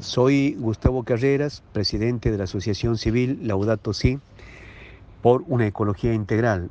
soy 0.00 0.56
Gustavo 0.58 1.04
Carreras, 1.04 1.62
presidente 1.72 2.30
de 2.30 2.38
la 2.38 2.44
Asociación 2.44 2.98
Civil 2.98 3.40
Laudato 3.42 3.92
Si 3.92 4.18
por 5.22 5.44
una 5.46 5.66
ecología 5.66 6.12
integral. 6.12 6.70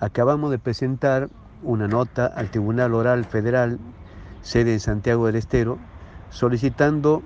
Acabamos 0.00 0.50
de 0.50 0.58
presentar 0.58 1.28
una 1.62 1.88
nota 1.88 2.26
al 2.26 2.50
Tribunal 2.50 2.94
Oral 2.94 3.24
Federal, 3.24 3.78
sede 4.42 4.72
en 4.72 4.80
Santiago 4.80 5.26
del 5.26 5.36
Estero, 5.36 5.78
solicitando 6.30 7.22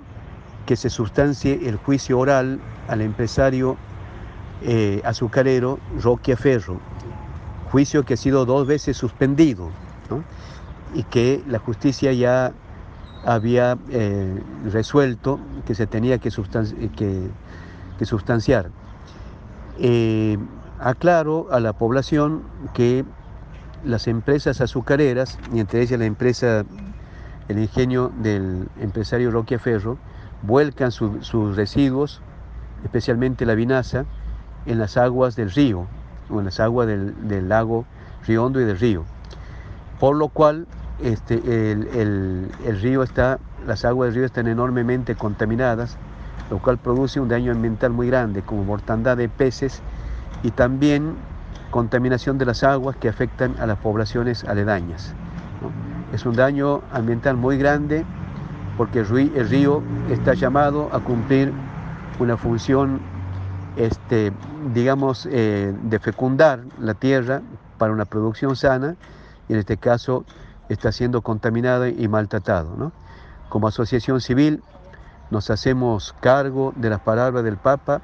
que 0.66 0.76
se 0.76 0.90
sustancie 0.90 1.68
el 1.68 1.76
juicio 1.76 2.18
oral 2.18 2.60
al 2.88 3.00
empresario 3.00 3.76
eh, 4.62 5.02
azucarero 5.04 5.78
Roquia 6.00 6.36
Ferro, 6.36 6.80
juicio 7.70 8.04
que 8.04 8.14
ha 8.14 8.16
sido 8.16 8.44
dos 8.46 8.66
veces 8.66 8.96
suspendido 8.96 9.70
y 10.94 11.02
que 11.04 11.42
la 11.46 11.58
justicia 11.58 12.12
ya 12.12 12.52
había 13.24 13.78
eh, 13.90 14.42
resuelto 14.70 15.40
que 15.66 15.74
se 15.74 15.86
tenía 15.86 16.18
que, 16.18 16.30
sustanciar. 16.30 18.70
Eh, 19.78 20.38
aclaro 20.78 21.48
a 21.50 21.60
la 21.60 21.72
población 21.72 22.42
que 22.74 23.04
las 23.84 24.06
empresas 24.06 24.60
azucareras, 24.60 25.38
y 25.52 25.60
entre 25.60 25.82
ellas 25.82 25.98
la 25.98 26.06
empresa, 26.06 26.64
el 27.48 27.58
ingenio 27.58 28.12
del 28.18 28.68
empresario 28.80 29.30
Roquia 29.30 29.58
Ferro, 29.58 29.98
vuelcan 30.42 30.92
sus 30.92 31.56
residuos, 31.56 32.20
especialmente 32.84 33.46
la 33.46 33.54
vinaza, 33.54 34.04
en 34.66 34.78
las 34.78 34.96
aguas 34.96 35.36
del 35.36 35.50
río, 35.50 35.86
o 36.30 36.38
en 36.38 36.46
las 36.46 36.60
aguas 36.60 36.86
del, 36.86 37.28
del 37.28 37.48
lago 37.48 37.84
Riondo 38.26 38.60
y 38.60 38.64
del 38.64 38.78
río. 38.78 39.04
Por 40.00 40.16
lo 40.16 40.28
cual 40.28 40.66
este, 41.02 41.34
el, 41.72 42.50
río 42.80 43.02
está, 43.02 43.38
las 43.66 43.84
aguas 43.84 44.08
del 44.08 44.14
río 44.16 44.24
están 44.26 44.46
enormemente 44.46 45.14
contaminadas, 45.14 45.96
lo 46.50 46.58
cual 46.58 46.78
produce 46.78 47.20
un 47.20 47.28
daño 47.28 47.52
ambiental 47.52 47.90
muy 47.90 48.08
grande, 48.08 48.42
como 48.42 48.64
mortandad 48.64 49.16
de 49.16 49.28
peces 49.28 49.82
y 50.42 50.50
también 50.50 51.14
contaminación 51.70 52.38
de 52.38 52.46
las 52.46 52.62
aguas 52.62 52.96
que 52.96 53.08
afectan 53.08 53.56
a 53.58 53.66
las 53.66 53.78
poblaciones 53.78 54.44
aledañas. 54.44 55.14
Es 56.12 56.24
un 56.26 56.36
daño 56.36 56.82
ambiental 56.92 57.36
muy 57.36 57.58
grande 57.58 58.04
porque 58.76 59.00
el 59.00 59.48
río, 59.48 59.82
está 60.10 60.34
llamado 60.34 60.90
a 60.92 61.00
cumplir 61.00 61.52
una 62.18 62.36
función, 62.36 63.00
este, 63.76 64.32
digamos, 64.72 65.28
eh, 65.30 65.72
de 65.84 65.98
fecundar 65.98 66.60
la 66.78 66.94
tierra 66.94 67.42
para 67.78 67.92
una 67.92 68.04
producción 68.04 68.56
sana 68.56 68.96
y 69.48 69.52
en 69.52 69.58
este 69.60 69.76
caso 69.76 70.24
está 70.68 70.92
siendo 70.92 71.22
contaminado 71.22 71.86
y 71.86 72.08
maltratado. 72.08 72.92
Como 73.48 73.68
asociación 73.68 74.20
civil 74.20 74.62
nos 75.30 75.50
hacemos 75.50 76.14
cargo 76.20 76.72
de 76.76 76.90
las 76.90 77.00
palabras 77.00 77.44
del 77.44 77.56
Papa, 77.56 78.02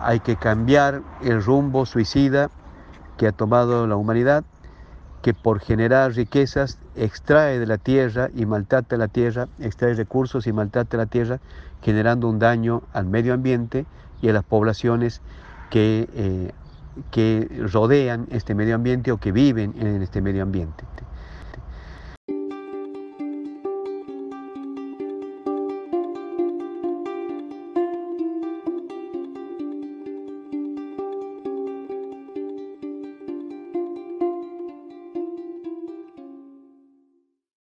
hay 0.00 0.20
que 0.20 0.36
cambiar 0.36 1.02
el 1.22 1.42
rumbo 1.42 1.86
suicida 1.86 2.50
que 3.16 3.26
ha 3.26 3.32
tomado 3.32 3.86
la 3.86 3.96
humanidad, 3.96 4.44
que 5.22 5.34
por 5.34 5.60
generar 5.60 6.12
riquezas 6.12 6.78
extrae 6.96 7.58
de 7.58 7.66
la 7.66 7.76
tierra 7.76 8.30
y 8.34 8.46
maltrata 8.46 8.96
la 8.96 9.08
tierra, 9.08 9.48
extrae 9.58 9.94
recursos 9.94 10.46
y 10.46 10.52
maltrata 10.52 10.96
la 10.96 11.06
tierra, 11.06 11.40
generando 11.82 12.28
un 12.28 12.38
daño 12.38 12.82
al 12.94 13.06
medio 13.06 13.34
ambiente 13.34 13.84
y 14.22 14.30
a 14.30 14.32
las 14.32 14.44
poblaciones 14.44 15.20
que, 15.68 16.08
eh, 16.14 16.52
que 17.10 17.48
rodean 17.70 18.26
este 18.30 18.54
medio 18.54 18.74
ambiente 18.74 19.12
o 19.12 19.18
que 19.18 19.32
viven 19.32 19.74
en 19.78 20.00
este 20.00 20.22
medio 20.22 20.42
ambiente. 20.42 20.84